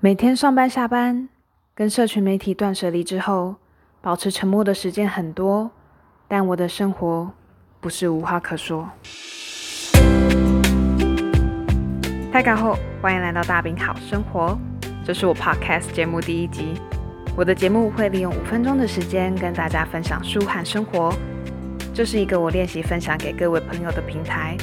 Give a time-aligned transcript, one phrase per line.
[0.00, 1.28] 每天上班下班，
[1.74, 3.56] 跟社群媒体断舍离之后，
[4.00, 5.72] 保持沉默的时间很多，
[6.28, 7.32] 但我的生活
[7.80, 8.88] 不是无话可说。
[12.30, 14.56] 大家好，欢迎来到大饼好生活，
[15.04, 16.74] 这是我 Podcast 节目第一集。
[17.36, 21.12] 我的节目会利用五分钟的时间跟大家分享书和生活，
[21.92, 24.56] 这是一个我练习分享给各位朋友的平台。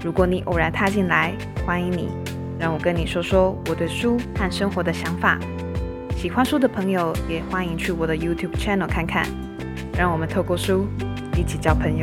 [0.00, 1.34] 如果你偶然踏进来，
[1.66, 2.35] 欢迎你。
[2.58, 5.38] 让我跟你说说我对书和生活的想法。
[6.16, 9.26] 喜欢书的朋友也欢迎去我的 YouTube channel 看看。
[9.96, 10.86] 让我们透过书
[11.36, 12.02] 一起交朋友。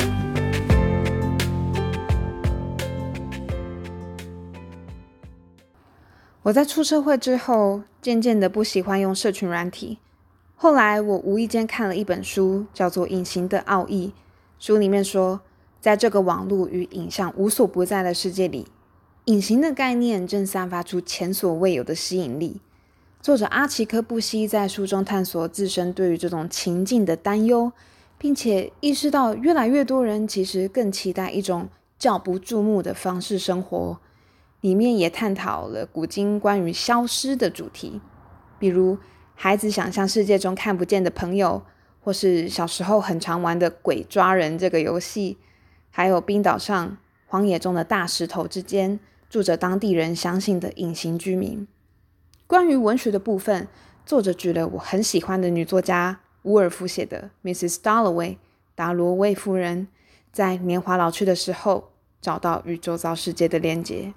[6.44, 10.00] 我在出社会之后，渐渐的不喜欢用社群软体。
[10.56, 14.14] 后来我无意间看了一本书，叫做《隐形的奥义》。
[14.60, 15.42] 书里面说，
[15.80, 18.68] 在这个网络与影像无所不在的世界里。
[19.26, 22.60] 隐形的概念正散发出前所未有的吸引力。
[23.22, 27.72] 作者阿奇科布西在书中探索自身对于这种情境的担忧，
[28.18, 33.98] 并且意识到越来越多人其实更期待一种较不注目的方式生活。
[34.60, 38.02] 里面也探讨了古今关于消失的主题，
[38.60, 38.98] 比如
[39.36, 41.64] 孩子想象世界中看不见的朋友，
[42.02, 45.38] 或是小时候很常玩的鬼抓人这个游戏，
[45.92, 49.00] 还有冰岛上荒野中的大石头之间。
[49.34, 51.68] 住着当地人相信的隐形居民。
[52.46, 53.68] 关于文学的部分，
[54.06, 57.78] 作者举了我很喜欢的女作家伍尔夫写的《Mrs.
[57.78, 58.34] Dalloway》
[58.76, 59.88] 达罗威夫人，
[60.32, 64.14] 在年华老去的时候，找到与周遭世界的连结。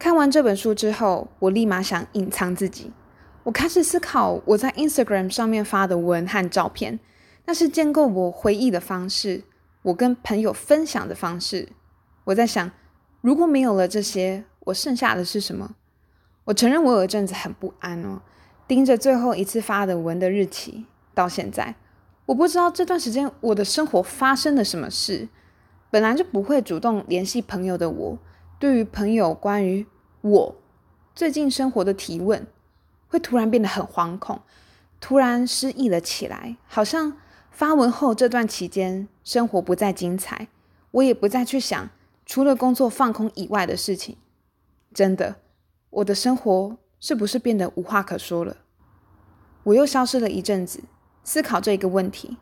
[0.00, 2.90] 看完这本书之后，我立马想隐藏自己。
[3.44, 6.98] 我开始思考我在 Instagram 上面发的文和照片，
[7.44, 9.44] 那是建构我回忆的方式，
[9.82, 11.68] 我跟朋友分享的方式。
[12.24, 12.72] 我在想。
[13.28, 15.74] 如果没有了这些，我剩下的是什么？
[16.44, 18.22] 我承认我有一阵子很不安哦，
[18.66, 21.74] 盯着最后一次发的文的日期，到现在，
[22.24, 25.28] 我不知道这段时间我的生活发生了什么事。
[25.90, 28.18] 本来就不会主动联系朋友的我，
[28.58, 29.86] 对于朋友关于
[30.22, 30.56] 我
[31.14, 32.46] 最近生活的提问，
[33.08, 34.40] 会突然变得很惶恐，
[35.02, 37.12] 突然失忆了起来，好像
[37.50, 40.48] 发文后这段期间生活不再精彩，
[40.92, 41.90] 我也不再去想。
[42.28, 44.18] 除了工作放空以外的事情，
[44.92, 45.36] 真的，
[45.88, 48.58] 我的生活是不是变得无话可说了？
[49.64, 50.84] 我又消失了一阵子，
[51.24, 52.36] 思考这个问题。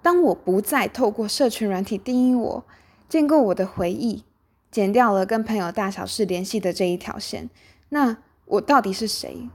[0.00, 2.64] 当我不再透过社群软体定义我，
[3.06, 4.24] 建构我的回忆，
[4.70, 7.50] 剪掉了跟朋友大小事联系的这一条线，
[7.90, 8.16] 那
[8.46, 9.50] 我到底是谁？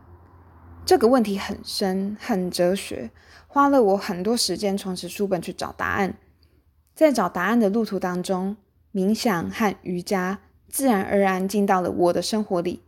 [0.86, 3.10] 这个问题很深，很哲学，
[3.48, 6.16] 花了我很多时间重拾书本去找答案。
[6.94, 8.56] 在找答案的路途当中。
[8.94, 10.40] 冥想和瑜伽
[10.70, 12.82] 自然而然进到了我的生活里，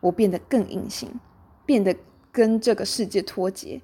[0.00, 1.18] 我变得更隐形，
[1.64, 1.96] 变得
[2.30, 3.80] 跟这个世界脱节。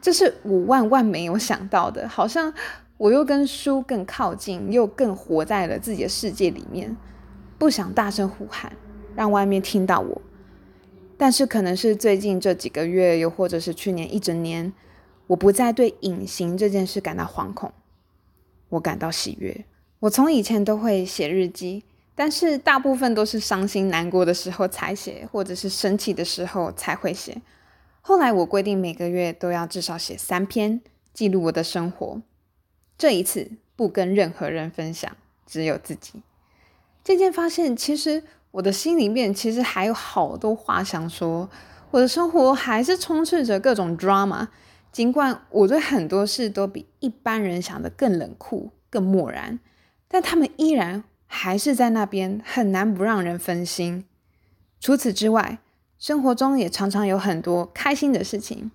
[0.00, 2.52] 这是我万万没有想到的，好像
[2.98, 6.96] 我又跟书更靠近，又更活在了自己的世界里面。
[7.58, 8.76] 不想大声呼喊，
[9.14, 10.20] 让外面听到我，
[11.16, 14.72] 但是可能是最近这几个月，又或者是去年一整年，
[15.28, 17.72] 我不再对隐形这件事感到惶恐，
[18.70, 19.64] 我感到喜悦。
[20.02, 21.84] 我从以前都会写日记，
[22.16, 27.40] 但是大部分都是伤心难过的时候才写，或者是生气的时候才会写。
[28.00, 30.80] 后来我规定每个月都要至少写三篇，
[31.14, 32.20] 记录我的生活。
[32.98, 36.22] 这一次不跟任何人分享，只有自己。
[37.04, 41.48] 渐渐发现，其实我的心里面其实还有好多话想说。
[41.92, 44.48] 我的生活还是充斥着各种 drama，
[44.90, 49.60] 尽管我对很多事都比一般人想的更冷酷、更漠然。
[50.12, 54.04] 但他们依然还是在那边，很难不让人分心。
[54.78, 55.58] 除此之外，
[55.98, 58.70] 生活中也常常有很多开心的事情，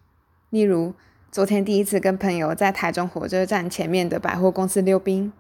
[0.50, 0.96] 例如
[1.32, 5.32] 昨天第一次跟朋友在台中火车站前面的百货公司溜冰，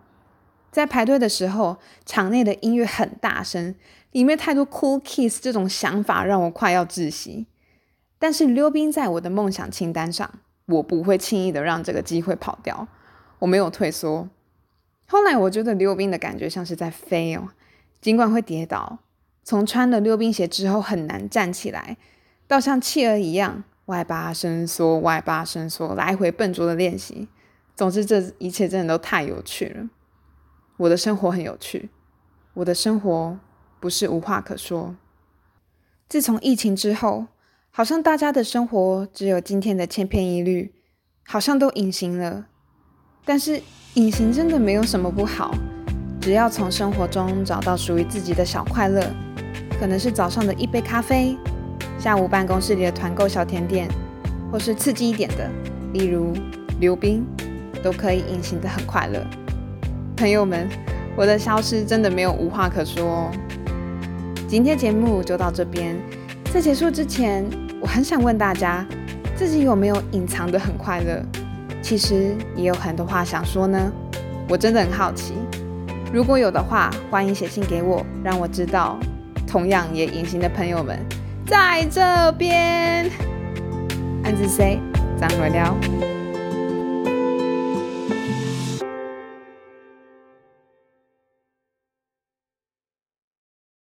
[0.69, 3.73] 在排队的时候，场内的音乐很大声，
[4.11, 7.47] 里面太多 cool kiss 这种想法让我快要窒息。
[8.19, 10.29] 但是溜冰在我的梦想清单上，
[10.67, 12.87] 我不会轻易的让这个机会跑掉，
[13.39, 14.29] 我没有退缩。
[15.07, 17.49] 后来我觉得溜冰的感觉像是在飞哦，
[18.01, 18.99] 尽管会跌倒，
[19.43, 21.97] 从穿了溜冰鞋之后很难站起来，
[22.47, 27.29] 到像企鹅一样外八伸缩、外八伸缩，来回笨拙的练习。
[27.75, 29.89] 总之，这一切真的都太有趣了。
[30.77, 31.89] 我的生活很有趣，
[32.55, 33.39] 我的生活
[33.79, 34.95] 不是无话可说。
[36.09, 37.27] 自从疫情之后，
[37.71, 40.73] 好像大家的生活只有今天的千篇一律，
[41.25, 42.47] 好像都隐形了。
[43.29, 43.61] 但是
[43.95, 45.53] 隐形真的没有什么不好，
[46.21, 49.03] 只要从生活中找到属于自己的小快乐，
[49.77, 51.35] 可能是早上的一杯咖啡，
[51.99, 53.89] 下午办公室里的团购小甜点，
[54.49, 55.49] 或是刺激一点的，
[55.91, 56.31] 例如
[56.79, 57.25] 溜冰，
[57.83, 59.21] 都可以隐形的很快乐。
[60.15, 60.69] 朋友们，
[61.17, 63.31] 我的消失真的没有无话可说哦。
[64.47, 65.97] 今天节目就到这边，
[66.53, 67.45] 在结束之前，
[67.81, 68.85] 我很想问大家，
[69.35, 71.21] 自己有没有隐藏的很快乐？
[71.81, 73.91] 其实也有很多话想说呢，
[74.49, 75.33] 我真的很好奇。
[76.13, 78.97] 如果有的话，欢迎写信给我，让我知道。
[79.45, 80.99] 同样也隐形的朋友们，
[81.45, 83.09] 在这边，
[84.23, 84.77] 安子 say，
[85.17, 86.06] 张回聊。